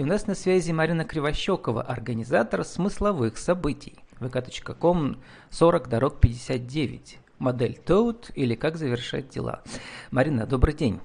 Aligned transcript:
И 0.00 0.02
у 0.02 0.06
нас 0.06 0.26
на 0.26 0.34
связи 0.34 0.72
Марина 0.72 1.04
Кривощекова, 1.04 1.82
организатор 1.82 2.64
смысловых 2.64 3.36
событий. 3.36 3.96
vk.com 4.18 5.18
40 5.50 5.88
дорог 5.90 6.20
59. 6.20 7.18
Модель 7.38 7.78
Toad 7.84 8.32
или 8.34 8.54
как 8.54 8.78
завершать 8.78 9.28
дела. 9.28 9.62
Марина, 10.10 10.46
добрый 10.46 10.72
день. 10.72 11.00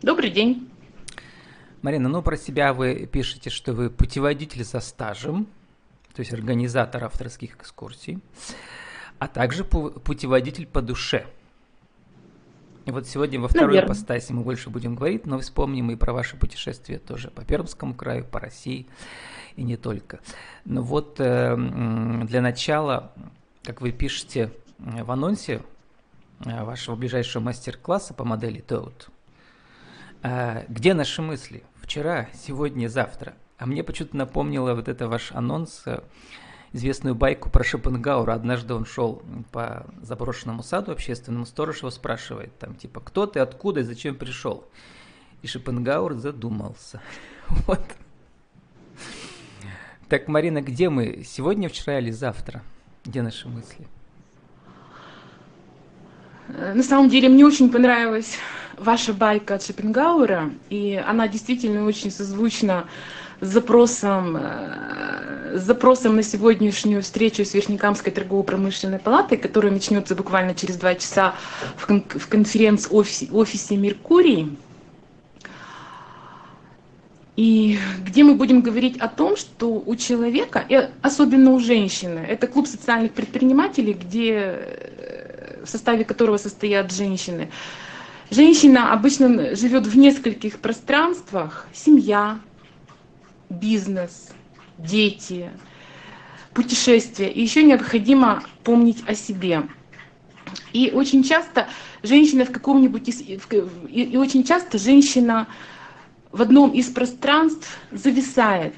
Добрый 0.00 0.30
день. 0.30 0.70
Марина, 1.82 2.08
ну 2.08 2.22
про 2.22 2.38
себя 2.38 2.72
вы 2.72 3.06
пишете, 3.12 3.50
что 3.50 3.74
вы 3.74 3.90
путеводитель 3.90 4.64
со 4.64 4.80
стажем, 4.80 5.46
то 6.14 6.20
есть 6.20 6.32
организатор 6.32 7.04
авторских 7.04 7.56
экскурсий, 7.56 8.20
а 9.18 9.28
также 9.28 9.64
путеводитель 9.64 10.66
по 10.66 10.80
душе– 10.80 11.26
и 12.88 12.90
вот 12.90 13.06
сегодня 13.06 13.38
во 13.38 13.48
второй 13.48 13.66
Наверное. 13.66 13.88
постаси 13.88 14.32
мы 14.32 14.40
больше 14.42 14.70
будем 14.70 14.94
говорить, 14.94 15.26
но 15.26 15.38
вспомним 15.38 15.90
и 15.90 15.96
про 15.96 16.14
ваши 16.14 16.36
путешествия 16.36 16.98
тоже 16.98 17.30
по 17.30 17.44
Пермскому 17.44 17.92
краю, 17.92 18.24
по 18.24 18.40
России 18.40 18.86
и 19.56 19.62
не 19.62 19.76
только. 19.76 20.20
Но 20.64 20.80
вот 20.80 21.16
э, 21.18 21.54
для 22.24 22.40
начала, 22.40 23.12
как 23.62 23.82
вы 23.82 23.92
пишете 23.92 24.54
в 24.78 25.10
анонсе 25.10 25.60
э, 26.46 26.64
вашего 26.64 26.96
ближайшего 26.96 27.42
мастер-класса 27.42 28.14
по 28.14 28.24
модели 28.24 28.64
Toad, 28.66 29.10
э, 30.22 30.64
где 30.70 30.94
наши 30.94 31.20
мысли? 31.20 31.64
Вчера, 31.82 32.28
сегодня, 32.32 32.88
завтра. 32.88 33.34
А 33.58 33.66
мне 33.66 33.84
почему-то 33.84 34.16
напомнило 34.16 34.72
вот 34.72 34.88
это 34.88 35.08
ваш 35.08 35.32
анонс 35.32 35.84
известную 36.72 37.14
байку 37.14 37.50
про 37.50 37.64
Шопенгаура. 37.64 38.34
Однажды 38.34 38.74
он 38.74 38.84
шел 38.84 39.22
по 39.52 39.86
заброшенному 40.02 40.62
саду 40.62 40.92
общественному, 40.92 41.46
сторож 41.46 41.78
его 41.78 41.90
спрашивает, 41.90 42.56
там, 42.58 42.74
типа, 42.74 43.00
кто 43.00 43.26
ты, 43.26 43.40
откуда 43.40 43.80
и 43.80 43.84
зачем 43.84 44.16
пришел? 44.16 44.64
И 45.42 45.46
Шопенгауэр 45.46 46.14
задумался. 46.14 47.00
Вот. 47.66 47.80
Так, 50.08 50.28
Марина, 50.28 50.60
где 50.62 50.88
мы? 50.88 51.22
Сегодня, 51.24 51.68
вчера 51.68 51.98
или 51.98 52.10
завтра? 52.10 52.62
Где 53.04 53.22
наши 53.22 53.48
мысли? 53.48 53.86
На 56.48 56.82
самом 56.82 57.08
деле, 57.10 57.28
мне 57.28 57.44
очень 57.44 57.70
понравилась 57.70 58.38
ваша 58.78 59.12
байка 59.12 59.56
от 59.56 59.62
Шопенгауэра, 59.62 60.50
и 60.70 61.02
она 61.06 61.28
действительно 61.28 61.84
очень 61.84 62.10
созвучна 62.10 62.86
запросом, 63.40 64.36
э, 64.36 65.58
с 65.58 65.62
запросом 65.62 66.16
на 66.16 66.22
сегодняшнюю 66.22 67.02
встречу 67.02 67.44
с 67.44 67.54
Верхнекамской 67.54 68.12
торгово-промышленной 68.12 68.98
палатой, 68.98 69.38
которая 69.38 69.72
начнется 69.72 70.14
буквально 70.14 70.54
через 70.54 70.76
два 70.76 70.94
часа 70.94 71.34
в, 71.76 71.86
кон- 71.86 72.04
в 72.08 72.28
конференц-офисе 72.28 73.28
офисе 73.32 73.76
Меркурий. 73.76 74.56
И 77.36 77.78
где 78.04 78.24
мы 78.24 78.34
будем 78.34 78.62
говорить 78.62 78.98
о 78.98 79.06
том, 79.06 79.36
что 79.36 79.82
у 79.86 79.94
человека, 79.94 80.64
и 80.68 80.88
особенно 81.02 81.52
у 81.52 81.60
женщины, 81.60 82.18
это 82.18 82.48
клуб 82.48 82.66
социальных 82.66 83.12
предпринимателей, 83.12 83.92
где, 83.92 84.32
э, 84.34 85.62
в 85.64 85.70
составе 85.70 86.04
которого 86.04 86.36
состоят 86.36 86.92
женщины, 86.92 87.48
Женщина 88.30 88.92
обычно 88.92 89.56
живет 89.56 89.86
в 89.86 89.96
нескольких 89.96 90.58
пространствах. 90.58 91.66
Семья, 91.72 92.38
бизнес, 93.50 94.28
дети, 94.78 95.50
путешествия. 96.54 97.30
И 97.30 97.42
еще 97.42 97.62
необходимо 97.62 98.42
помнить 98.64 99.02
о 99.06 99.14
себе. 99.14 99.62
И 100.72 100.90
очень 100.94 101.22
часто 101.22 101.68
женщина 102.02 102.44
в 102.44 102.52
каком-нибудь 102.52 103.08
и 103.08 104.16
очень 104.16 104.44
часто 104.44 104.78
женщина 104.78 105.46
в 106.32 106.42
одном 106.42 106.70
из 106.70 106.86
пространств 106.86 107.78
зависает. 107.90 108.74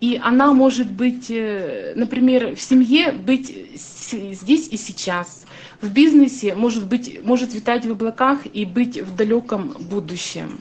И 0.00 0.20
она 0.22 0.52
может 0.52 0.90
быть, 0.90 1.30
э, 1.30 1.94
например, 1.96 2.56
в 2.56 2.60
семье 2.60 3.12
быть 3.12 3.48
здесь 3.76 4.68
и 4.68 4.76
сейчас. 4.76 5.46
В 5.80 5.90
бизнесе 5.90 6.54
может 6.54 6.86
быть, 6.86 7.24
может 7.24 7.54
витать 7.54 7.86
в 7.86 7.92
облаках 7.92 8.40
и 8.52 8.64
быть 8.64 9.00
в 9.00 9.14
далеком 9.16 9.74
будущем 9.78 10.60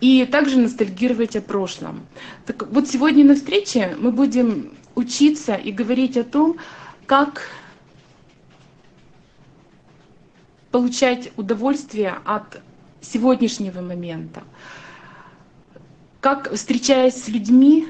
и 0.00 0.24
также 0.26 0.58
ностальгировать 0.58 1.36
о 1.36 1.40
прошлом. 1.40 2.06
Так 2.44 2.66
вот 2.68 2.88
сегодня 2.88 3.24
на 3.24 3.34
встрече 3.34 3.96
мы 3.98 4.10
будем 4.12 4.72
учиться 4.94 5.54
и 5.54 5.72
говорить 5.72 6.16
о 6.16 6.24
том, 6.24 6.56
как 7.06 7.42
получать 10.70 11.32
удовольствие 11.36 12.18
от 12.24 12.60
сегодняшнего 13.00 13.80
момента, 13.80 14.42
как, 16.20 16.52
встречаясь 16.52 17.22
с 17.22 17.28
людьми, 17.28 17.88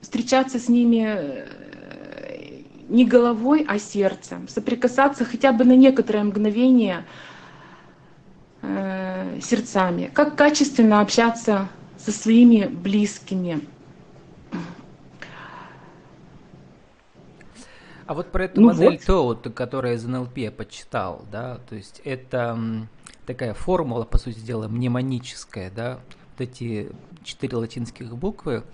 встречаться 0.00 0.58
с 0.58 0.68
ними 0.68 1.04
э, 1.06 2.62
не 2.88 3.04
головой, 3.04 3.64
а 3.68 3.78
сердцем, 3.78 4.48
соприкасаться 4.48 5.24
хотя 5.24 5.52
бы 5.52 5.64
на 5.64 5.76
некоторое 5.76 6.24
мгновение 6.24 7.04
Э, 8.62 8.99
сердцами, 9.40 10.10
как 10.12 10.36
качественно 10.36 11.00
общаться 11.00 11.68
со 11.98 12.12
своими 12.12 12.66
близкими. 12.66 13.66
А 18.06 18.14
вот 18.14 18.32
про 18.32 18.46
эту 18.46 18.60
ну 18.60 18.68
модель 18.68 19.00
вот. 19.06 19.44
Toad, 19.46 19.52
которую 19.52 19.94
из 19.94 20.04
НЛП 20.04 20.38
я 20.38 20.50
почитал, 20.50 21.24
да, 21.30 21.60
то 21.68 21.76
есть 21.76 22.00
это 22.04 22.58
такая 23.24 23.54
формула, 23.54 24.04
по 24.04 24.18
сути 24.18 24.40
дела, 24.40 24.66
мнемоническая, 24.66 25.70
да, 25.70 26.00
вот 26.08 26.40
эти 26.40 26.90
четыре 27.22 27.56
латинских 27.56 28.16
буквы. 28.16 28.64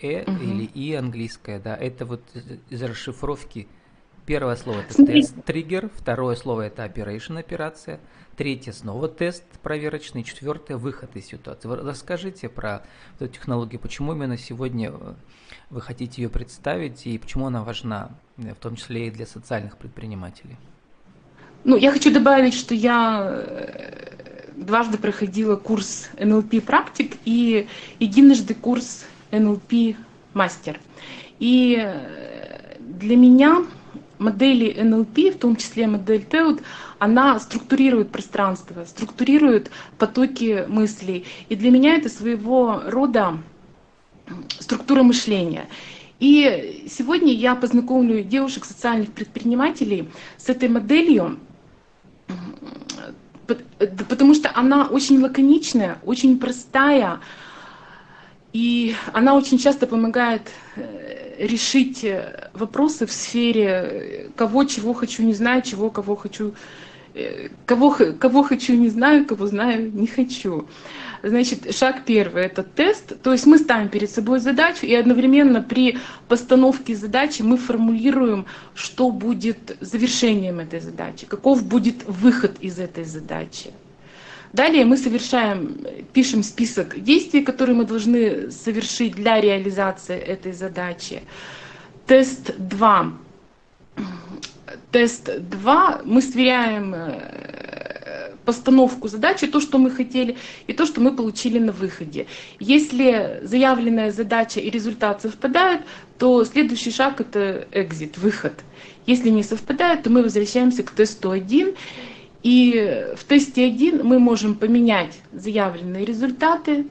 E 0.00 0.22
угу. 0.22 0.42
или 0.42 0.64
И 0.64 0.94
английская, 0.94 1.58
да, 1.58 1.76
это 1.76 2.06
вот 2.06 2.22
из 2.70 2.82
расшифровки 2.82 3.68
Первое 4.28 4.56
слово 4.56 4.80
это 4.80 5.06
тест, 5.06 5.34
триггер, 5.46 5.88
второе 5.96 6.36
слово 6.36 6.66
это 6.66 6.84
operation, 6.84 7.38
операция, 7.38 7.98
третье 8.36 8.72
снова 8.72 9.08
тест 9.08 9.42
проверочный, 9.62 10.22
четвертое 10.22 10.76
выход 10.76 11.16
из 11.16 11.24
ситуации. 11.24 11.66
Вы 11.66 11.76
расскажите 11.76 12.50
про 12.50 12.82
эту 13.18 13.28
технологию, 13.28 13.80
почему 13.80 14.12
именно 14.12 14.36
сегодня 14.36 14.90
э, 14.90 15.14
вы 15.70 15.80
хотите 15.80 16.20
ее 16.20 16.28
представить 16.28 17.06
и 17.06 17.16
почему 17.16 17.46
она 17.46 17.64
важна, 17.64 18.10
э, 18.36 18.52
в 18.52 18.56
том 18.56 18.76
числе 18.76 19.06
и 19.06 19.10
для 19.10 19.24
социальных 19.24 19.78
предпринимателей. 19.78 20.58
Ну, 21.64 21.76
я 21.76 21.90
хочу 21.90 22.12
добавить, 22.12 22.52
что 22.52 22.74
я 22.74 23.30
э, 23.30 24.50
дважды 24.56 24.98
проходила 24.98 25.56
курс 25.56 26.10
НЛП 26.20 26.62
практик 26.62 27.16
и 27.24 27.66
единожды 27.98 28.52
курс 28.52 29.06
НЛП 29.30 29.96
мастер. 30.34 30.78
И 31.38 31.82
для 32.78 33.16
меня 33.16 33.64
модели 34.18 34.80
НЛП, 34.80 35.34
в 35.34 35.38
том 35.38 35.56
числе 35.56 35.86
модель 35.86 36.24
Теуд, 36.24 36.62
она 36.98 37.38
структурирует 37.40 38.10
пространство, 38.10 38.84
структурирует 38.84 39.70
потоки 39.98 40.64
мыслей. 40.68 41.24
И 41.48 41.56
для 41.56 41.70
меня 41.70 41.96
это 41.96 42.08
своего 42.08 42.82
рода 42.86 43.38
структура 44.58 45.02
мышления. 45.02 45.68
И 46.20 46.86
сегодня 46.90 47.32
я 47.32 47.54
познакомлю 47.54 48.24
девушек, 48.24 48.64
социальных 48.64 49.12
предпринимателей 49.12 50.08
с 50.36 50.48
этой 50.48 50.68
моделью, 50.68 51.38
потому 53.46 54.34
что 54.34 54.50
она 54.54 54.86
очень 54.86 55.20
лаконичная, 55.20 55.98
очень 56.04 56.38
простая, 56.38 57.20
и 58.52 58.94
она 59.12 59.34
очень 59.34 59.58
часто 59.58 59.86
помогает 59.86 60.42
э, 60.76 61.46
решить 61.46 62.02
э, 62.02 62.50
вопросы 62.54 63.06
в 63.06 63.12
сфере 63.12 63.64
э, 63.66 64.28
кого, 64.36 64.64
чего 64.64 64.94
хочу, 64.94 65.22
не 65.22 65.34
знаю, 65.34 65.62
чего, 65.62 65.90
кого 65.90 66.16
хочу, 66.16 66.54
кого, 67.66 67.96
кого 68.18 68.42
хочу, 68.42 68.74
не 68.74 68.88
знаю, 68.88 69.26
кого 69.26 69.46
знаю, 69.46 69.90
не 69.92 70.06
хочу. 70.06 70.66
Значит, 71.22 71.74
шаг 71.74 72.04
первый– 72.06 72.42
это 72.44 72.62
тест. 72.62 73.20
То 73.22 73.32
есть 73.32 73.44
мы 73.44 73.58
ставим 73.58 73.88
перед 73.88 74.10
собой 74.10 74.38
задачу, 74.38 74.86
и 74.86 74.94
одновременно 74.94 75.60
при 75.60 75.98
постановке 76.28 76.94
задачи 76.94 77.42
мы 77.42 77.56
формулируем, 77.56 78.46
что 78.74 79.10
будет 79.10 79.76
завершением 79.80 80.60
этой 80.60 80.80
задачи, 80.80 81.26
каков 81.26 81.64
будет 81.64 82.04
выход 82.06 82.56
из 82.60 82.78
этой 82.78 83.04
задачи. 83.04 83.72
Далее 84.52 84.84
мы 84.84 84.96
совершаем, 84.96 85.78
пишем 86.12 86.42
список 86.42 87.02
действий, 87.02 87.42
которые 87.42 87.76
мы 87.76 87.84
должны 87.84 88.50
совершить 88.50 89.14
для 89.14 89.40
реализации 89.40 90.16
этой 90.16 90.52
задачи. 90.52 91.22
Тест 92.06 92.54
2. 92.56 93.12
Тест 94.90 95.30
2 95.38 96.02
мы 96.04 96.22
сверяем 96.22 96.94
э, 96.94 98.32
постановку 98.44 99.08
задачи, 99.08 99.46
то, 99.46 99.60
что 99.60 99.76
мы 99.76 99.90
хотели, 99.90 100.38
и 100.66 100.72
то, 100.72 100.86
что 100.86 101.02
мы 101.02 101.14
получили 101.14 101.58
на 101.58 101.72
выходе. 101.72 102.26
Если 102.58 103.40
заявленная 103.42 104.10
задача 104.10 104.60
и 104.60 104.70
результат 104.70 105.20
совпадают, 105.20 105.82
то 106.18 106.42
следующий 106.46 106.90
шаг 106.90 107.20
это 107.20 107.68
exit, 107.72 108.18
выход. 108.18 108.54
Если 109.04 109.28
не 109.28 109.42
совпадает, 109.42 110.02
то 110.02 110.10
мы 110.10 110.22
возвращаемся 110.22 110.82
к 110.82 110.90
тесту 110.92 111.30
1 111.30 111.74
И 112.42 113.06
в 113.16 113.24
тесте 113.24 113.64
1 113.66 114.04
мы 114.04 114.18
можем 114.18 114.54
поменять 114.54 115.18
заявленные 115.32 116.04
результаты, 116.04 116.86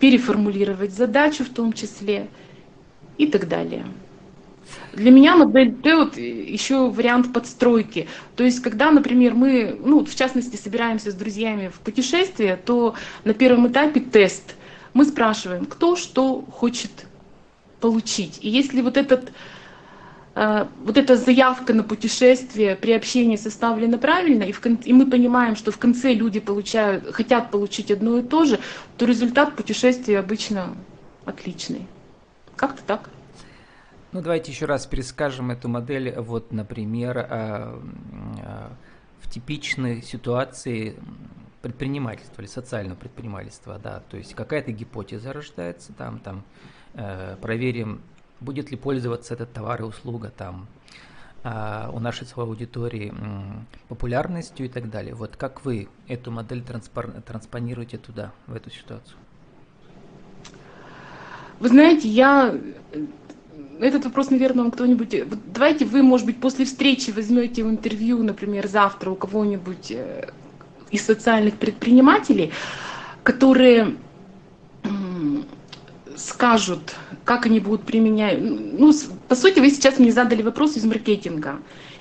переформулировать 0.00 0.92
задачу 0.92 1.44
в 1.44 1.48
том 1.48 1.72
числе 1.72 2.28
и 3.18 3.26
так 3.26 3.48
далее. 3.48 3.86
Для 4.92 5.10
меня 5.10 5.36
модель 5.36 5.74
Т 5.74 5.94
вот 5.94 6.16
еще 6.16 6.90
вариант 6.90 7.32
подстройки. 7.32 8.08
То 8.34 8.44
есть, 8.44 8.60
когда, 8.60 8.90
например, 8.90 9.34
мы, 9.34 9.78
ну, 9.84 10.04
в 10.04 10.14
частности, 10.14 10.56
собираемся 10.56 11.10
с 11.10 11.14
друзьями 11.14 11.68
в 11.68 11.80
путешествие, 11.80 12.56
то 12.56 12.94
на 13.24 13.34
первом 13.34 13.68
этапе 13.68 14.00
тест. 14.00 14.54
Мы 14.94 15.04
спрашиваем, 15.04 15.66
кто 15.66 15.96
что 15.96 16.42
хочет 16.50 16.90
получить. 17.80 18.38
И 18.40 18.48
если 18.48 18.80
вот 18.80 18.96
этот 18.96 19.32
вот 20.36 20.98
эта 20.98 21.16
заявка 21.16 21.72
на 21.72 21.82
путешествие 21.82 22.76
при 22.76 22.92
общении 22.92 23.36
составлена 23.36 23.96
правильно, 23.96 24.42
и, 24.42 24.52
в 24.52 24.60
кон- 24.60 24.82
и 24.84 24.92
мы 24.92 25.10
понимаем, 25.10 25.56
что 25.56 25.70
в 25.70 25.78
конце 25.78 26.12
люди 26.12 26.40
получают, 26.40 27.14
хотят 27.14 27.50
получить 27.50 27.90
одно 27.90 28.18
и 28.18 28.22
то 28.22 28.44
же, 28.44 28.60
то 28.98 29.06
результат 29.06 29.56
путешествия 29.56 30.18
обычно 30.18 30.76
отличный. 31.24 31.86
Как-то 32.54 32.82
так. 32.82 33.08
Ну, 34.12 34.20
давайте 34.20 34.52
еще 34.52 34.66
раз 34.66 34.86
перескажем 34.86 35.50
эту 35.50 35.68
модель. 35.68 36.14
Вот, 36.18 36.52
например, 36.52 37.16
э, 37.16 37.24
э, 37.30 38.68
в 39.20 39.30
типичной 39.30 40.02
ситуации 40.02 40.96
предпринимательства 41.62 42.42
или 42.42 42.48
социального 42.48 42.96
предпринимательства, 42.96 43.78
да, 43.82 44.02
то 44.10 44.16
есть 44.18 44.34
какая-то 44.34 44.70
гипотеза 44.70 45.32
рождается, 45.32 45.92
там, 45.94 46.18
там, 46.20 46.44
э, 46.94 47.36
проверим, 47.40 48.02
будет 48.40 48.70
ли 48.70 48.76
пользоваться 48.76 49.34
этот 49.34 49.52
товар 49.52 49.80
и 49.82 49.84
услуга, 49.84 50.32
там, 50.36 50.66
у 51.44 52.00
нашей 52.00 52.26
своей 52.26 52.48
аудитории 52.48 53.14
популярностью 53.88 54.66
и 54.66 54.68
так 54.68 54.90
далее. 54.90 55.14
Вот 55.14 55.36
как 55.36 55.64
вы 55.64 55.88
эту 56.08 56.32
модель 56.32 56.62
транспонируете 57.24 57.98
туда, 57.98 58.32
в 58.48 58.54
эту 58.54 58.70
ситуацию? 58.70 59.16
Вы 61.60 61.68
знаете, 61.68 62.08
я 62.08 62.52
этот 63.80 64.04
вопрос, 64.06 64.30
наверное, 64.30 64.64
вам 64.64 64.72
кто-нибудь... 64.72 65.14
давайте 65.46 65.84
вы, 65.84 66.02
может 66.02 66.26
быть, 66.26 66.40
после 66.40 66.64
встречи 66.64 67.10
возьмете 67.10 67.62
интервью, 67.62 68.22
например, 68.22 68.66
завтра 68.66 69.10
у 69.10 69.14
кого-нибудь 69.14 69.90
э, 69.90 70.30
из 70.90 71.04
социальных 71.04 71.54
предпринимателей, 71.54 72.52
которые 73.22 73.96
скажут, 76.16 76.94
как 77.24 77.46
они 77.46 77.60
будут 77.60 77.82
применять. 77.82 78.38
Ну, 78.40 78.92
по 79.28 79.34
сути, 79.34 79.60
вы 79.60 79.70
сейчас 79.70 79.98
мне 79.98 80.12
задали 80.12 80.42
вопрос 80.42 80.76
из 80.76 80.84
маркетинга. 80.84 81.58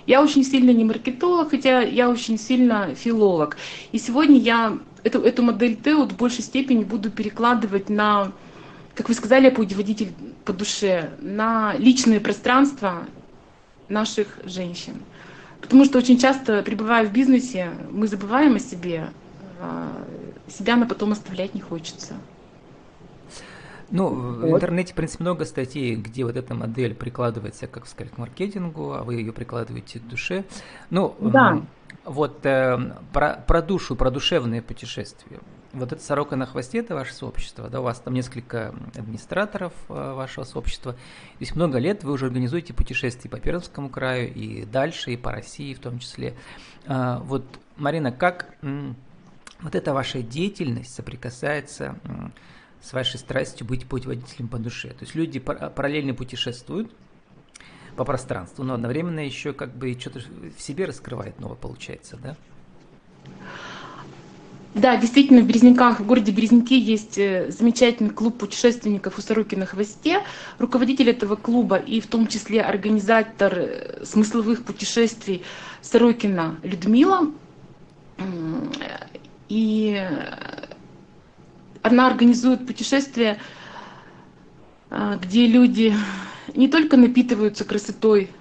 Я 0.07 0.21
очень 0.21 0.43
сильно 0.43 0.71
не 0.71 0.83
маркетолог, 0.83 1.49
хотя 1.49 1.81
я 1.81 2.09
очень 2.09 2.37
сильно 2.37 2.95
филолог. 2.95 3.57
И 3.91 3.99
сегодня 3.99 4.39
я 4.39 4.77
эту, 5.03 5.21
эту 5.21 5.43
модель 5.43 5.75
Т 5.75 5.95
вот 5.95 6.11
в 6.11 6.17
большей 6.17 6.43
степени 6.43 6.83
буду 6.83 7.09
перекладывать 7.09 7.89
на 7.89 8.31
как 8.95 9.09
вы 9.09 9.13
сказали, 9.13 9.49
путеводитель 9.49 10.13
по 10.45 10.53
душе, 10.53 11.11
на 11.19 11.75
личное 11.77 12.19
пространство 12.19 13.05
наших 13.89 14.39
женщин. 14.45 14.93
Потому 15.61 15.83
что 15.85 15.97
очень 15.97 16.17
часто, 16.17 16.63
пребывая 16.63 17.05
в 17.05 17.11
бизнесе, 17.11 17.71
мы 17.91 18.07
забываем 18.07 18.55
о 18.55 18.59
себе, 18.59 19.09
а 19.59 19.91
себя 20.47 20.77
на 20.77 20.85
потом 20.85 21.11
оставлять 21.11 21.53
не 21.53 21.61
хочется. 21.61 22.15
Ну, 23.89 24.09
в 24.09 24.49
интернете, 24.49 24.93
в 24.93 24.95
принципе, 24.95 25.23
много 25.23 25.45
статей, 25.45 25.95
где 25.95 26.25
вот 26.25 26.35
эта 26.35 26.53
модель 26.53 26.95
прикладывается, 26.95 27.67
как 27.67 27.87
сказать, 27.87 28.13
к 28.13 28.17
маркетингу, 28.17 28.93
а 28.93 29.03
вы 29.03 29.15
ее 29.15 29.31
прикладываете 29.31 29.99
к 29.99 30.07
душе. 30.07 30.45
Ну, 30.89 31.15
да. 31.19 31.61
вот 32.03 32.45
э, 32.45 32.77
про, 33.13 33.43
про 33.47 33.61
душу, 33.61 33.95
про 33.95 34.11
душевные 34.11 34.61
путешествия 34.61 35.39
вот 35.75 35.91
эта 35.91 36.01
сорока 36.01 36.35
на 36.35 36.45
хвосте, 36.45 36.79
это 36.79 36.95
ваше 36.95 37.13
сообщество, 37.13 37.69
да, 37.69 37.81
у 37.81 37.83
вас 37.83 37.99
там 37.99 38.13
несколько 38.13 38.73
администраторов 38.95 39.73
э, 39.89 40.13
вашего 40.13 40.43
сообщества, 40.45 40.93
то 40.93 40.99
есть 41.39 41.55
много 41.55 41.77
лет 41.77 42.03
вы 42.03 42.13
уже 42.13 42.27
организуете 42.27 42.73
путешествия 42.73 43.29
по 43.29 43.39
Пермскому 43.39 43.89
краю 43.89 44.33
и 44.33 44.65
дальше, 44.65 45.11
и 45.11 45.17
по 45.17 45.31
России 45.31 45.73
в 45.73 45.79
том 45.79 45.99
числе. 45.99 46.33
А, 46.87 47.19
вот, 47.19 47.43
Марина, 47.75 48.11
как 48.11 48.55
вот 49.61 49.75
эта 49.75 49.93
ваша 49.93 50.21
деятельность 50.21 50.93
соприкасается 50.93 51.95
с 52.85 52.93
вашей 52.93 53.17
страстью 53.17 53.65
быть 53.65 53.85
путеводителем 53.85 54.47
по 54.47 54.57
душе? 54.57 54.89
То 54.89 55.01
есть 55.01 55.15
люди 55.15 55.39
параллельно 55.39 56.13
путешествуют, 56.13 56.91
по 57.95 58.03
пространству, 58.03 58.63
но 58.63 58.73
одновременно 58.73 59.21
еще 59.21 59.53
как 59.53 59.75
бы 59.75 59.97
что-то 59.99 60.19
в 60.19 60.61
себе 60.61 60.85
раскрывает 60.85 61.39
новое 61.39 61.55
получается, 61.55 62.17
да? 62.21 62.35
Да, 64.73 64.97
действительно, 64.97 65.39
в 65.41 65.45
Березняках, 65.45 66.01
в 66.01 66.05
городе 66.05 66.33
Березники 66.33 66.73
есть 66.73 67.17
э, 67.17 67.49
замечательный 67.49 68.09
клуб 68.09 68.37
путешественников 68.37 69.17
у 69.17 69.21
Сороки 69.21 69.55
на 69.55 69.65
хвосте. 69.65 70.21
Руководитель 70.59 71.09
этого 71.09 71.37
клуба 71.37 71.77
и 71.77 72.01
в 72.01 72.07
том 72.07 72.27
числе 72.27 72.61
организатор 72.61 73.53
э, 73.55 74.03
смысловых 74.03 74.65
путешествий 74.65 75.43
Сорокина 75.81 76.59
Людмила. 76.61 77.31
И 79.47 80.05
она 81.85 82.07
организует 82.07 82.65
путешествия, 82.65 83.37
э, 84.89 85.19
где 85.21 85.45
люди 85.45 85.93
не 86.55 86.67
только 86.67 86.97
напитываются 86.97 87.63
красотой, 87.63 88.31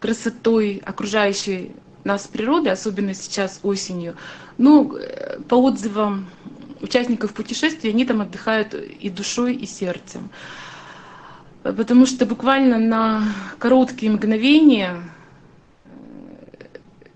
красотой 0.00 0.82
окружающей 0.84 1.72
нас 2.02 2.26
природы, 2.26 2.70
особенно 2.70 3.12
сейчас 3.12 3.60
осенью. 3.62 4.16
Ну, 4.56 4.96
по 5.48 5.56
отзывам 5.56 6.26
участников 6.80 7.34
путешествия, 7.34 7.90
они 7.90 8.06
там 8.06 8.22
отдыхают 8.22 8.72
и 8.72 9.10
душой, 9.10 9.54
и 9.54 9.66
сердцем. 9.66 10.30
Потому 11.62 12.06
что 12.06 12.24
буквально 12.24 12.78
на 12.78 13.24
короткие 13.58 14.12
мгновения 14.12 15.02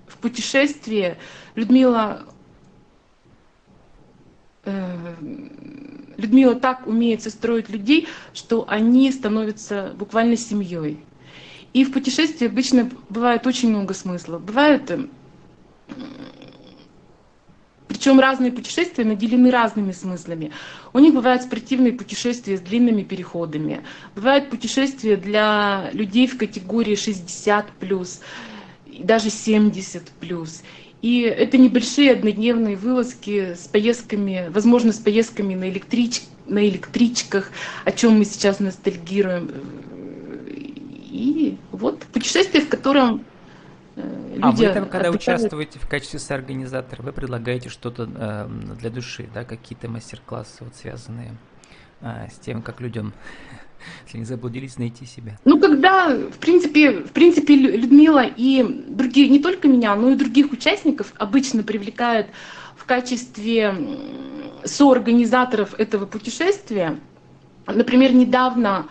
в 0.07 0.17
путешествии 0.19 1.17
Людмила 1.55 2.27
Людмила 6.17 6.55
так 6.57 6.87
умеет 6.87 7.23
состроить 7.23 7.69
людей, 7.69 8.09
что 8.35 8.65
они 8.69 9.11
становятся 9.13 9.95
буквально 9.97 10.37
семьей. 10.37 10.99
И 11.73 11.85
в 11.85 11.93
путешествии 11.93 12.47
обычно 12.47 12.91
бывает 13.09 13.47
очень 13.47 13.71
много 13.71 13.95
смысла. 13.95 14.39
Бывает, 14.39 14.91
э, 14.91 15.07
причем 17.87 18.21
разные 18.21 18.51
путешествия 18.51 19.05
наделены 19.05 19.51
разными 19.51 19.93
смыслами. 19.93 20.51
У 20.93 20.99
них 20.99 21.15
бывают 21.15 21.43
спортивные 21.43 21.93
путешествия 21.93 22.57
с 22.57 22.61
длинными 22.61 23.03
переходами. 23.03 23.83
Бывают 24.15 24.51
путешествия 24.51 25.17
для 25.17 25.91
людей 25.93 26.27
в 26.27 26.37
категории 26.39 26.95
60 26.97 27.71
плюс, 27.79 28.21
даже 28.87 29.31
70 29.31 30.11
плюс. 30.21 30.63
И 31.01 31.21
это 31.21 31.59
небольшие 31.59 32.13
однодневные 32.13 32.77
вылазки 32.77 33.55
с 33.55 33.69
поездками, 33.69 34.49
возможно, 34.51 34.93
с 34.93 34.99
поездками 34.99 35.55
на, 35.55 35.69
электрич, 35.69 36.23
на 36.47 36.67
электричках, 36.69 37.53
о 37.85 37.93
чем 37.93 38.19
мы 38.19 38.25
сейчас 38.25 38.59
ностальгируем. 38.59 39.51
И 40.49 41.57
вот 41.71 42.01
путешествие, 42.13 42.65
в 42.65 42.69
котором 42.69 43.25
э, 43.97 44.33
люди... 44.35 44.43
А 44.43 44.51
вы 44.51 44.75
там, 44.75 44.89
когда 44.89 45.09
отдыхают... 45.09 45.41
участвуете 45.41 45.79
в 45.79 45.89
качестве 45.89 46.19
соорганизатора, 46.19 47.03
вы 47.03 47.13
предлагаете 47.13 47.69
что-то 47.69 48.09
э, 48.13 48.49
для 48.81 48.91
души, 48.91 49.29
да, 49.33 49.45
какие-то 49.45 49.89
мастер-классы 49.89 50.65
вот 50.65 50.75
связанные 50.75 51.37
э, 52.01 52.29
с 52.31 52.39
тем, 52.39 52.63
как 52.63 52.81
людям, 52.81 53.13
если 54.07 54.19
не 54.19 54.25
заблудились, 54.25 54.79
найти 54.79 55.07
себя? 55.07 55.39
Ну, 55.45 55.59
когда, 55.59 56.09
в 56.15 56.39
принципе, 56.39 57.01
в 57.01 57.13
принципе, 57.13 57.55
Людмила 57.55 58.25
и 58.25 58.65
другие, 58.89 59.29
не 59.29 59.41
только 59.41 59.69
меня, 59.69 59.95
но 59.97 60.11
и 60.11 60.15
других 60.17 60.53
участников 60.53 61.13
обычно 61.17 61.63
привлекают 61.63 62.29
в 62.77 62.85
качестве 62.85 63.75
соорганизаторов 64.65 65.75
этого 65.75 66.07
путешествия. 66.07 66.99
Например, 67.67 68.13
недавно 68.13 68.87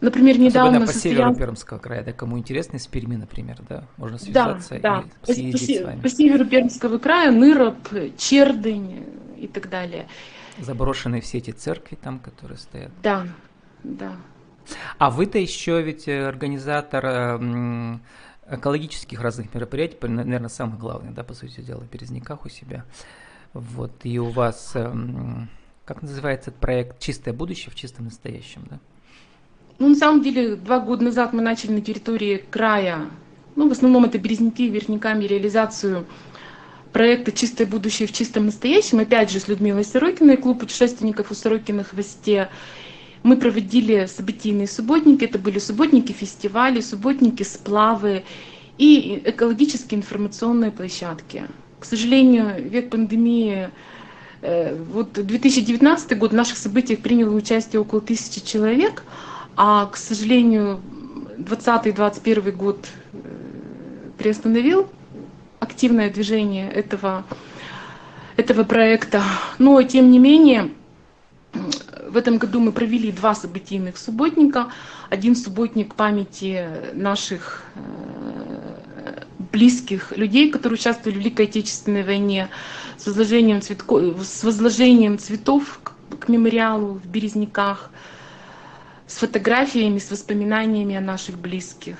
Например, 0.00 0.38
недавно 0.38 0.78
Особенно 0.78 0.86
по 0.86 0.92
северу 0.94 1.34
Пермского 1.34 1.78
края, 1.78 2.02
да, 2.02 2.12
кому 2.12 2.38
интересно, 2.38 2.78
из 2.78 2.86
Перми, 2.86 3.16
например, 3.16 3.58
да, 3.68 3.84
можно 3.98 4.16
связаться 4.16 4.78
да, 4.80 5.04
да. 5.26 5.32
и 5.32 5.34
съездить 5.34 5.76
по, 5.76 5.82
с 5.82 5.86
вами. 5.86 6.00
По 6.00 6.08
северу 6.08 6.46
Пермского 6.46 6.98
края, 6.98 7.30
Ныроб, 7.30 7.76
Чердынь 8.16 9.04
и 9.36 9.46
так 9.46 9.68
далее. 9.68 10.08
Заброшенные 10.60 11.20
все 11.20 11.38
эти 11.38 11.50
церкви 11.50 11.96
там, 11.96 12.18
которые 12.18 12.58
стоят. 12.58 12.90
Да, 13.02 13.26
да. 13.82 14.16
А 14.98 15.10
вы-то 15.10 15.38
еще 15.38 15.82
ведь 15.82 16.06
э, 16.06 16.26
организатор 16.26 17.04
э, 17.04 17.98
экологических 18.50 19.20
разных 19.20 19.54
мероприятий, 19.54 19.96
наверное, 20.06 20.48
самый 20.48 20.78
главный, 20.78 21.12
да, 21.12 21.24
по 21.24 21.34
сути 21.34 21.60
дела, 21.60 21.80
в 21.80 21.90
Березняках 21.90 22.44
у 22.44 22.48
себя. 22.48 22.84
Вот, 23.52 23.92
и 24.04 24.18
у 24.18 24.30
вас, 24.30 24.72
эм, 24.74 25.48
как 25.84 26.02
называется 26.02 26.50
этот 26.50 26.60
проект 26.60 27.00
«Чистое 27.00 27.34
будущее 27.34 27.70
в 27.72 27.74
чистом 27.74 28.04
настоящем», 28.04 28.62
да? 28.70 28.78
Ну, 29.78 29.88
на 29.88 29.94
самом 29.94 30.22
деле, 30.22 30.56
два 30.56 30.78
года 30.78 31.04
назад 31.04 31.32
мы 31.32 31.40
начали 31.40 31.72
на 31.72 31.80
территории 31.80 32.44
края 32.50 33.06
Ну, 33.56 33.68
в 33.68 33.72
основном 33.72 34.04
это 34.04 34.18
Березники, 34.18 34.62
Верхняками, 34.62 35.24
реализацию 35.24 36.06
проекта 36.92 37.32
«Чистое 37.32 37.66
будущее 37.66 38.08
в 38.08 38.12
чистом 38.12 38.46
настоящем», 38.46 38.98
опять 38.98 39.30
же, 39.30 39.40
с 39.40 39.48
Людмилой 39.48 39.84
Сорокиной, 39.84 40.36
клуб 40.36 40.60
путешественников 40.60 41.30
у 41.30 41.34
Сорокина 41.34 41.84
хвосте. 41.84 42.48
Мы 43.22 43.36
проводили 43.36 44.06
событийные 44.06 44.66
субботники, 44.66 45.24
это 45.24 45.38
были 45.38 45.58
субботники, 45.58 46.12
фестивали, 46.12 46.80
субботники, 46.80 47.42
сплавы 47.42 48.24
и 48.78 49.22
экологические 49.24 49.98
информационные 49.98 50.70
площадки. 50.70 51.44
К 51.78 51.84
сожалению, 51.84 52.68
век 52.68 52.90
пандемии, 52.90 53.70
э, 54.40 54.74
вот 54.74 55.12
2019 55.12 56.18
год 56.18 56.32
в 56.32 56.34
наших 56.34 56.56
событиях 56.56 57.00
приняло 57.00 57.34
участие 57.34 57.80
около 57.80 58.00
тысячи 58.00 58.44
человек, 58.44 59.02
а, 59.56 59.86
к 59.86 59.96
сожалению, 59.96 60.80
2020-2021 61.36 62.52
год 62.52 62.86
э, 63.12 63.18
приостановил 64.18 64.88
активное 65.60 66.10
движение 66.10 66.70
этого, 66.70 67.24
этого 68.36 68.64
проекта. 68.64 69.22
Но, 69.58 69.80
тем 69.82 70.10
не 70.10 70.18
менее, 70.18 70.70
в 72.08 72.16
этом 72.16 72.38
году 72.38 72.60
мы 72.60 72.72
провели 72.72 73.12
два 73.12 73.34
событийных 73.34 73.98
субботника. 73.98 74.72
Один 75.10 75.36
субботник 75.36 75.94
памяти 75.94 76.66
наших 76.94 77.62
э, 77.74 79.24
близких 79.52 80.16
людей, 80.16 80.50
которые 80.50 80.78
участвовали 80.78 81.16
в 81.16 81.20
Великой 81.20 81.46
Отечественной 81.46 82.02
войне, 82.02 82.48
с 82.96 83.06
возложением, 83.06 83.60
цветко, 83.60 84.00
с 84.22 84.44
возложением 84.44 85.18
цветов 85.18 85.80
к 86.18 86.28
мемориалу 86.28 86.94
в 86.94 87.06
Березняках, 87.06 87.90
с 89.06 89.16
фотографиями, 89.16 89.98
с 89.98 90.10
воспоминаниями 90.10 90.94
о 90.96 91.00
наших 91.00 91.38
близких. 91.38 91.96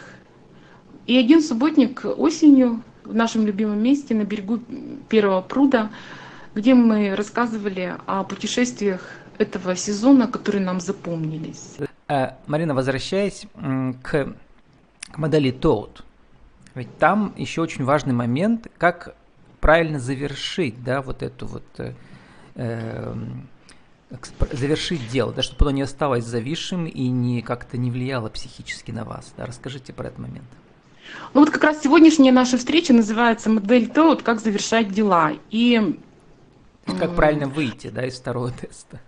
И 1.06 1.16
один 1.16 1.42
субботник 1.42 2.04
осенью 2.04 2.82
в 3.04 3.14
нашем 3.14 3.46
любимом 3.46 3.82
месте 3.82 4.14
на 4.14 4.24
берегу 4.24 4.60
Первого 5.08 5.40
пруда, 5.40 5.90
где 6.54 6.74
мы 6.74 7.14
рассказывали 7.14 7.96
о 8.06 8.24
путешествиях 8.24 9.00
этого 9.38 9.76
сезона, 9.76 10.28
которые 10.28 10.64
нам 10.64 10.80
запомнились. 10.80 11.76
Э, 12.08 12.32
Марина, 12.46 12.74
возвращаясь 12.74 13.46
к, 14.02 14.34
к 15.12 15.18
модели 15.18 15.52
Toad, 15.52 16.02
ведь 16.74 16.98
там 16.98 17.34
еще 17.36 17.62
очень 17.62 17.84
важный 17.84 18.12
момент, 18.12 18.68
как 18.78 19.14
правильно 19.60 19.98
завершить, 19.98 20.82
да, 20.82 21.02
вот 21.02 21.22
эту 21.22 21.46
вот 21.46 21.64
э, 21.78 21.94
эм, 22.54 23.48
завершить 24.52 25.08
дело, 25.08 25.32
да, 25.32 25.42
чтобы 25.42 25.66
оно 25.66 25.70
не 25.72 25.82
осталось 25.82 26.24
зависшим 26.24 26.86
и 26.86 27.08
не 27.08 27.42
как-то 27.42 27.76
не 27.76 27.90
влияло 27.90 28.28
психически 28.28 28.90
на 28.90 29.04
вас. 29.04 29.32
Да? 29.36 29.46
Расскажите 29.46 29.92
про 29.92 30.08
этот 30.08 30.18
момент. 30.18 30.46
Ну 31.34 31.40
вот 31.40 31.50
как 31.50 31.62
раз 31.62 31.82
сегодняшняя 31.82 32.32
наша 32.32 32.58
встреча 32.58 32.92
называется 32.92 33.50
модель 33.50 33.84
Toad, 33.84 34.22
как 34.22 34.40
завершать 34.40 34.90
дела. 34.90 35.32
И 35.50 35.98
как 36.98 37.14
правильно 37.14 37.46
выйти 37.46 37.88
да, 37.88 38.04
из 38.06 38.18
второго 38.18 38.50
теста. 38.50 39.00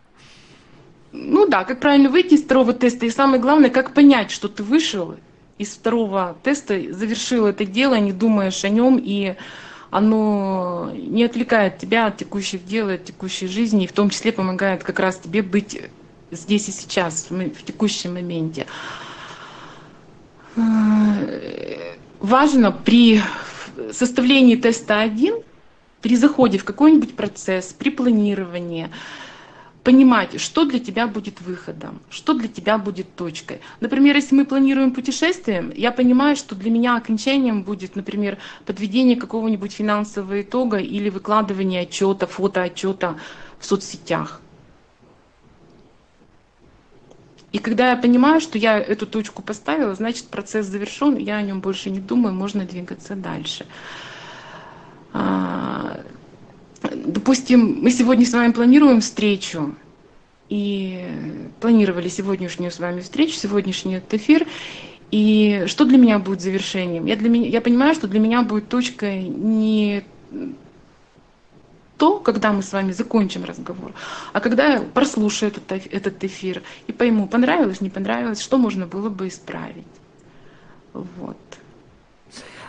Ну 1.13 1.47
да, 1.47 1.65
как 1.65 1.81
правильно 1.81 2.09
выйти 2.09 2.35
из 2.35 2.43
второго 2.43 2.73
теста. 2.73 3.07
И 3.07 3.11
самое 3.11 3.41
главное, 3.41 3.71
как 3.71 3.93
понять, 3.93 4.31
что 4.31 4.49
ты 4.49 4.63
вышел 4.63 5.17
из 5.59 5.69
второго 5.71 6.37
теста, 6.43 6.81
завершил 6.93 7.47
это 7.47 7.65
дело, 7.65 7.97
не 7.97 8.13
думаешь 8.13 8.65
о 8.65 8.69
нем, 8.69 9.01
и 9.03 9.35
оно 9.91 10.91
не 10.95 11.25
отвлекает 11.25 11.79
тебя 11.79 12.07
от 12.07 12.17
текущих 12.17 12.65
дел, 12.65 12.89
от 12.89 13.05
текущей 13.05 13.47
жизни, 13.47 13.85
и 13.85 13.87
в 13.87 13.93
том 13.93 14.09
числе 14.09 14.33
помогает 14.33 14.83
как 14.83 14.99
раз 14.99 15.19
тебе 15.19 15.43
быть 15.43 15.79
здесь 16.31 16.69
и 16.69 16.73
сейчас, 16.73 17.27
в 17.29 17.63
текущем 17.63 18.15
моменте. 18.15 18.67
Важно 22.21 22.73
при 22.73 23.21
составлении 23.93 24.57
теста 24.57 25.01
1, 25.01 25.35
при 26.01 26.17
заходе 26.17 26.59
в 26.59 26.65
какой-нибудь 26.65 27.17
процесс, 27.17 27.73
при 27.73 27.91
планировании, 27.91 28.91
понимать, 29.83 30.41
что 30.41 30.65
для 30.65 30.79
тебя 30.79 31.07
будет 31.07 31.41
выходом, 31.41 32.01
что 32.11 32.35
для 32.35 32.49
тебя 32.49 32.79
будет 32.79 33.15
точкой. 33.17 33.61
Например, 33.81 34.15
если 34.15 34.37
мы 34.37 34.45
планируем 34.45 34.93
путешествие, 34.93 35.73
я 35.77 35.91
понимаю, 35.91 36.37
что 36.37 36.55
для 36.55 36.71
меня 36.71 36.97
окончанием 36.97 37.63
будет, 37.63 37.97
например, 37.97 38.39
подведение 38.65 39.17
какого-нибудь 39.17 39.73
финансового 39.73 40.43
итога 40.43 40.79
или 40.79 41.09
выкладывание 41.09 41.83
отчета, 41.83 42.27
фотоотчета 42.27 43.17
в 43.59 43.67
соцсетях. 43.67 44.41
И 47.53 47.59
когда 47.59 47.91
я 47.91 47.97
понимаю, 47.97 48.41
что 48.41 48.59
я 48.59 48.79
эту 48.79 49.07
точку 49.07 49.43
поставила, 49.43 49.95
значит 49.95 50.29
процесс 50.29 50.67
завершен, 50.67 51.17
я 51.17 51.37
о 51.37 51.43
нем 51.43 51.61
больше 51.61 51.91
не 51.91 52.01
думаю, 52.01 52.35
можно 52.35 52.65
двигаться 52.65 53.15
дальше. 53.15 53.67
А, 55.13 56.01
допустим, 56.83 57.83
мы 57.83 57.91
сегодня 57.91 58.25
с 58.25 58.33
вами 58.33 58.53
планируем 58.53 59.01
встречу, 59.01 59.75
и 60.49 61.07
планировали 61.61 62.09
сегодняшнюю 62.09 62.71
с 62.71 62.79
вами 62.79 63.01
встречу, 63.01 63.35
сегодняшний 63.35 63.97
этот 63.97 64.15
эфир, 64.15 64.47
и 65.11 65.65
что 65.67 65.85
для 65.85 65.99
меня 65.99 66.19
будет 66.19 66.41
завершением? 66.41 67.07
Я, 67.07 67.17
для 67.17 67.29
меня, 67.29 67.49
я 67.49 67.61
понимаю, 67.61 67.95
что 67.95 68.09
для 68.09 68.21
меня 68.21 68.43
будет 68.43 68.69
точкой 68.69 69.23
не 69.23 70.05
то, 72.03 72.19
когда 72.19 72.53
мы 72.53 72.63
с 72.63 72.73
вами 72.73 72.91
закончим 72.91 73.45
разговор, 73.45 73.93
а 74.33 74.41
когда 74.41 74.73
я 74.73 74.81
прослушаю 74.81 75.53
этот, 75.53 75.71
этот 75.71 76.25
эфир 76.25 76.65
и 76.89 76.93
пойму, 76.93 77.29
понравилось, 77.29 77.81
не 77.81 77.91
понравилось, 77.91 78.43
что 78.43 78.59
можно 78.59 78.87
было 78.87 79.09
бы 79.09 79.29
исправить. 79.29 79.87
Вот. 80.93 81.37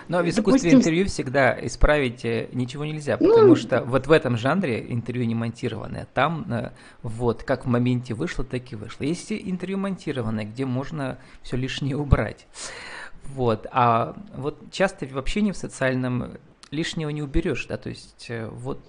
Но 0.07 0.21
в 0.21 0.29
искусстве 0.29 0.69
Допустим... 0.69 0.77
интервью 0.77 1.05
всегда 1.07 1.57
исправить 1.65 2.23
э, 2.25 2.47
ничего 2.53 2.85
нельзя, 2.85 3.17
ну, 3.19 3.29
потому 3.29 3.47
ну, 3.47 3.55
что 3.55 3.83
вот 3.83 4.05
в 4.05 4.11
этом 4.11 4.37
жанре 4.37 4.85
интервью 4.87 5.25
не 5.25 5.33
монтированное, 5.33 6.07
там 6.13 6.45
э, 6.53 6.69
вот 7.01 7.41
как 7.41 7.65
в 7.65 7.67
моменте 7.67 8.13
вышло, 8.13 8.43
так 8.43 8.71
и 8.71 8.75
вышло. 8.75 9.03
Есть 9.03 9.31
интервью 9.31 9.79
монтированное, 9.79 10.45
где 10.45 10.65
можно 10.65 11.17
все 11.41 11.57
лишнее 11.57 11.97
убрать. 11.97 12.45
Вот, 13.23 13.65
а 13.71 14.15
вот 14.35 14.59
часто 14.71 15.07
в 15.07 15.17
общении 15.17 15.53
в 15.53 15.57
социальном 15.57 16.33
лишнего 16.73 17.09
не 17.09 17.21
уберешь, 17.21 17.65
да, 17.67 17.77
то 17.77 17.89
есть 17.89 18.25
э, 18.29 18.47
вот 18.47 18.81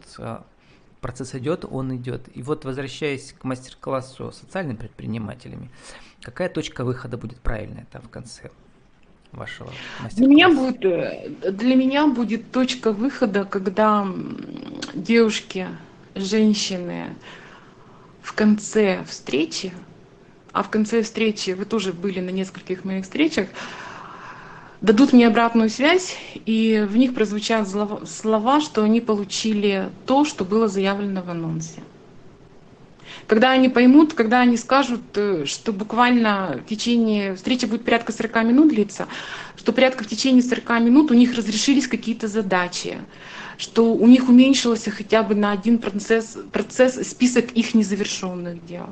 процесс 1.00 1.34
идет, 1.34 1.66
он 1.70 1.94
идет. 1.96 2.28
И 2.34 2.42
вот 2.42 2.64
возвращаясь 2.64 3.34
к 3.34 3.44
мастер-классу 3.44 4.32
с 4.32 4.38
социальными 4.38 4.76
предпринимателями, 4.76 5.70
какая 6.22 6.48
точка 6.48 6.84
выхода 6.84 7.18
будет 7.18 7.40
правильная 7.40 7.86
там 7.92 8.02
в 8.02 8.08
конце? 8.08 8.50
вашего 9.34 9.70
для 10.12 10.26
меня 10.26 10.48
будет 10.48 10.84
э, 10.84 11.28
для 11.50 11.74
меня 11.74 12.06
будет 12.06 12.52
точка 12.52 12.92
выхода 12.92 13.44
когда 13.44 14.06
девушки 14.94 15.66
женщины 16.14 17.16
в 18.22 18.32
конце 18.32 19.02
встречи 19.04 19.72
а 20.52 20.62
в 20.62 20.70
конце 20.70 21.02
встречи 21.02 21.50
вы 21.50 21.64
тоже 21.64 21.92
были 21.92 22.20
на 22.20 22.30
нескольких 22.30 22.84
моих 22.84 23.04
встречах 23.04 23.48
дадут 24.80 25.12
мне 25.12 25.26
обратную 25.26 25.70
связь 25.70 26.16
и 26.46 26.86
в 26.88 26.96
них 26.96 27.14
прозвучат 27.14 27.68
слова 27.68 28.60
что 28.60 28.82
они 28.82 29.00
получили 29.00 29.90
то 30.06 30.24
что 30.24 30.44
было 30.44 30.68
заявлено 30.68 31.22
в 31.22 31.30
анонсе 31.30 31.80
когда 33.26 33.52
они 33.52 33.68
поймут, 33.68 34.12
когда 34.12 34.40
они 34.40 34.56
скажут, 34.56 35.02
э, 35.16 35.44
что 35.46 35.72
буквально 35.72 36.60
в 36.64 36.68
течение, 36.68 37.34
встреча 37.34 37.66
будет 37.66 37.84
порядка 37.84 38.12
40 38.12 38.44
минут 38.44 38.68
длиться, 38.68 39.06
что 39.56 39.72
порядка 39.72 40.04
в 40.04 40.08
течение 40.08 40.42
40 40.42 40.80
минут 40.80 41.10
у 41.10 41.14
них 41.14 41.34
разрешились 41.34 41.86
какие-то 41.86 42.28
задачи, 42.28 42.98
что 43.56 43.94
у 43.94 44.06
них 44.06 44.28
уменьшился 44.28 44.90
хотя 44.90 45.22
бы 45.22 45.34
на 45.34 45.52
один 45.52 45.78
процесс, 45.78 46.36
процесс 46.52 46.96
список 47.08 47.52
их 47.52 47.74
незавершенных 47.74 48.64
дел. 48.66 48.90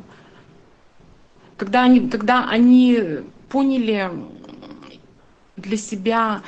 Когда 1.57 1.83
они, 1.83 2.09
когда 2.09 2.49
они 2.49 3.21
поняли 3.49 4.11
для 5.62 5.76
себя 5.76 6.42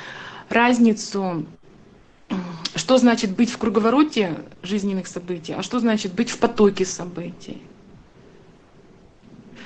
разницу 0.49 1.45
что 2.75 2.97
значит 2.97 3.31
быть 3.35 3.49
в 3.49 3.57
круговороте 3.57 4.37
жизненных 4.61 5.07
событий, 5.07 5.53
а 5.53 5.63
что 5.63 5.79
значит 5.79 6.13
быть 6.13 6.29
в 6.29 6.37
потоке 6.37 6.85
событий. 6.85 7.61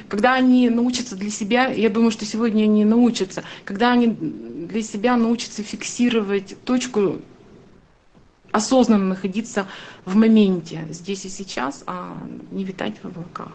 Когда 0.08 0.34
они 0.34 0.70
научатся 0.70 1.16
для 1.16 1.30
себя, 1.30 1.68
я 1.68 1.90
думаю, 1.90 2.12
что 2.12 2.26
сегодня 2.26 2.64
они 2.64 2.86
научатся, 2.86 3.44
когда 3.64 3.92
они 3.92 4.08
для 4.08 4.82
себя 4.82 5.18
научатся 5.18 5.64
фиксировать 5.64 6.56
точку, 6.66 7.22
осознанно 8.52 9.06
находиться 9.06 9.68
в 10.06 10.16
моменте, 10.16 10.88
здесь 10.90 11.26
и 11.26 11.30
сейчас, 11.30 11.84
а 11.86 12.18
не 12.52 12.64
витать 12.64 12.96
в 13.04 13.06
облаках. 13.06 13.52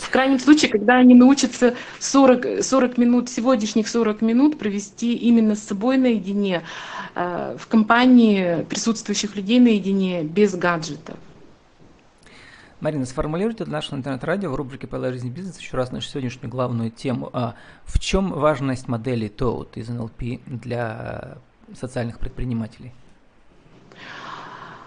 В 0.00 0.10
крайнем 0.10 0.38
случае, 0.38 0.70
когда 0.70 0.96
они 0.96 1.14
научатся 1.14 1.74
40, 1.98 2.62
40 2.62 2.98
минут, 2.98 3.28
сегодняшних 3.28 3.88
40 3.88 4.22
минут 4.22 4.58
провести 4.58 5.14
именно 5.14 5.54
с 5.54 5.62
собой 5.62 5.96
наедине, 5.96 6.62
э, 7.14 7.56
в 7.58 7.66
компании 7.66 8.64
присутствующих 8.64 9.34
людей 9.36 9.58
наедине, 9.58 10.22
без 10.22 10.54
гаджетов. 10.54 11.16
Марина, 12.80 13.06
сформулируйте 13.06 13.64
для 13.64 13.72
нашего 13.72 13.96
интернет-радио 13.96 14.50
в 14.50 14.54
рубрике 14.54 14.86
«Полная 14.86 15.10
жизнь 15.10 15.30
бизнес» 15.30 15.58
еще 15.58 15.76
раз 15.76 15.90
нашу 15.90 16.08
сегодняшнюю 16.08 16.48
главную 16.48 16.92
тему. 16.92 17.28
А 17.32 17.56
в 17.84 17.98
чем 17.98 18.30
важность 18.30 18.86
модели 18.86 19.28
TOAD 19.28 19.70
из 19.74 19.90
NLP 19.90 20.40
для 20.46 21.38
социальных 21.74 22.20
предпринимателей? 22.20 22.92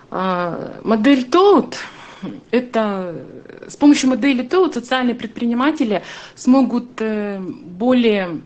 А, 0.10 0.80
модель 0.84 1.27
TOAD– 1.27 1.75
это 2.51 3.25
с 3.67 3.75
помощью 3.75 4.09
модели 4.09 4.43
TOAD 4.43 4.73
социальные 4.73 5.15
предприниматели 5.15 6.03
смогут 6.35 7.01
э, 7.01 7.39
более 7.39 8.41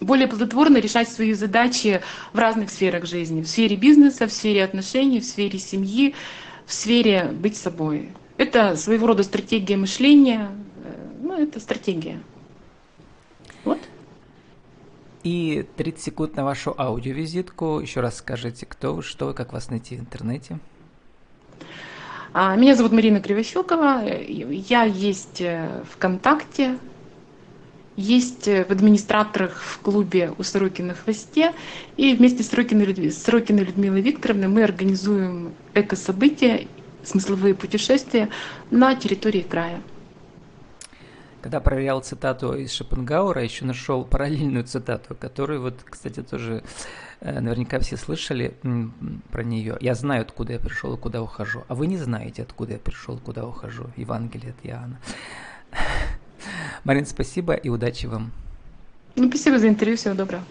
более 0.00 0.28
плодотворно 0.28 0.78
решать 0.78 1.08
свои 1.08 1.32
задачи 1.32 2.02
в 2.32 2.38
разных 2.38 2.70
сферах 2.70 3.06
жизни. 3.06 3.42
В 3.42 3.48
сфере 3.48 3.76
бизнеса, 3.76 4.26
в 4.26 4.32
сфере 4.32 4.62
отношений, 4.62 5.20
в 5.20 5.24
сфере 5.24 5.58
семьи, 5.58 6.14
в 6.66 6.72
сфере 6.72 7.30
быть 7.32 7.56
собой. 7.56 8.10
Это 8.36 8.76
своего 8.76 9.08
рода 9.08 9.22
стратегия 9.22 9.76
мышления, 9.76 10.50
э, 10.84 11.08
ну, 11.20 11.34
это 11.34 11.60
стратегия. 11.60 12.20
Вот. 13.64 13.78
И 15.22 15.66
30 15.76 16.02
секунд 16.02 16.36
на 16.36 16.44
вашу 16.44 16.74
аудиовизитку. 16.78 17.80
Еще 17.80 18.00
раз 18.00 18.18
скажите, 18.18 18.66
кто 18.66 18.94
вы, 18.94 19.02
что 19.02 19.26
вы, 19.26 19.34
как 19.34 19.52
вас 19.52 19.70
найти 19.70 19.96
в 19.96 20.00
интернете. 20.00 20.58
А, 22.38 22.54
меня 22.54 22.74
зовут 22.74 22.92
Марина 22.92 23.22
Кривощекова. 23.22 24.02
Я 24.06 24.82
есть 24.82 25.40
э, 25.40 25.82
ВКонтакте, 25.90 26.76
есть 27.96 28.46
э, 28.46 28.66
в 28.66 28.70
администраторах 28.70 29.62
в 29.62 29.78
клубе 29.80 30.34
у 30.36 30.42
Сорокина 30.42 30.92
хвосте. 30.92 31.54
И 31.96 32.14
вместе 32.14 32.42
с 32.42 32.48
Сорокиной, 32.48 32.84
Людмилой 32.84 34.02
Викторовной 34.02 34.48
мы 34.48 34.64
организуем 34.64 35.54
эко-события, 35.72 36.68
смысловые 37.04 37.54
путешествия 37.54 38.28
на 38.70 38.94
территории 38.94 39.40
края. 39.40 39.80
Когда 41.40 41.60
проверял 41.60 42.02
цитату 42.02 42.52
из 42.52 42.70
Шопенгауэра, 42.74 43.42
еще 43.42 43.64
нашел 43.64 44.04
параллельную 44.04 44.64
цитату, 44.64 45.14
которую 45.18 45.62
вот, 45.62 45.76
кстати, 45.86 46.22
тоже 46.22 46.62
наверняка 47.20 47.78
все 47.80 47.96
слышали 47.96 48.54
про 49.30 49.42
нее. 49.42 49.76
Я 49.80 49.94
знаю, 49.94 50.22
откуда 50.22 50.54
я 50.54 50.58
пришел 50.58 50.94
и 50.94 50.98
куда 50.98 51.22
ухожу. 51.22 51.64
А 51.68 51.74
вы 51.74 51.86
не 51.86 51.96
знаете, 51.96 52.42
откуда 52.42 52.74
я 52.74 52.78
пришел, 52.78 53.18
куда 53.18 53.46
ухожу. 53.46 53.90
Евангелие 53.96 54.50
от 54.50 54.66
Иоанна. 54.66 55.00
Марин, 56.84 57.06
спасибо 57.06 57.54
и 57.54 57.68
удачи 57.68 58.06
вам. 58.06 58.32
Ну, 59.16 59.28
спасибо 59.28 59.58
за 59.58 59.68
интервью. 59.68 59.96
Всего 59.96 60.14
доброго. 60.14 60.44